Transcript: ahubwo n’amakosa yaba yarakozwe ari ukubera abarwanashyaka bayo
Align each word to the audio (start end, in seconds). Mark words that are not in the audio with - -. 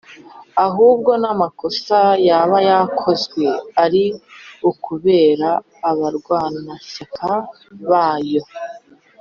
ahubwo 0.65 1.11
n’amakosa 1.21 1.99
yaba 2.27 2.57
yarakozwe 2.69 3.43
ari 3.83 4.03
ukubera 4.71 5.49
abarwanashyaka 5.89 7.29
bayo 7.89 8.41